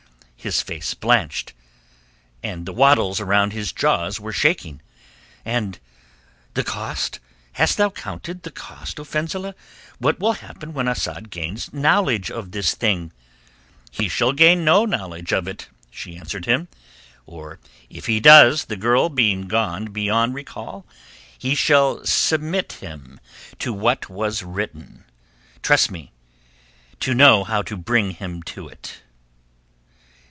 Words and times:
His 0.43 0.63
face 0.63 0.95
blanched, 0.95 1.53
and 2.41 2.65
the 2.65 2.73
wattles 2.73 3.19
about 3.19 3.53
his 3.53 3.71
jaws 3.71 4.19
were 4.19 4.33
shaking. 4.33 4.81
"And... 5.45 5.75
and 5.75 5.79
the 6.55 6.63
cost? 6.63 7.19
Hast 7.51 7.77
thou 7.77 7.91
counted 7.91 8.41
the 8.41 8.49
cost, 8.49 8.99
O 8.99 9.03
Fenzileh? 9.03 9.53
What 9.99 10.19
will 10.19 10.33
happen 10.33 10.73
when 10.73 10.87
Asad 10.87 11.29
gains 11.29 11.71
knowledge 11.71 12.31
of 12.31 12.49
this 12.53 12.73
thing?" 12.73 13.11
"He 13.91 14.09
shall 14.09 14.33
gain 14.33 14.65
no 14.65 14.83
knowledge 14.83 15.31
of 15.31 15.47
it," 15.47 15.69
she 15.91 16.17
answered 16.17 16.45
him. 16.45 16.69
"Or 17.27 17.59
if 17.91 18.07
he 18.07 18.19
does, 18.19 18.65
the 18.65 18.77
girl 18.77 19.09
being 19.09 19.47
gone 19.47 19.91
beyond 19.91 20.33
recall, 20.33 20.87
he 21.37 21.53
shall 21.53 22.03
submit 22.03 22.73
him 22.81 23.19
to 23.59 23.71
what 23.71 24.09
was 24.09 24.41
written. 24.41 25.03
Trust 25.61 25.91
me 25.91 26.11
to 26.99 27.13
know 27.13 27.43
how 27.43 27.61
to 27.61 27.77
bring 27.77 28.09
him 28.09 28.41
to 28.57 28.67
it." 28.67 29.01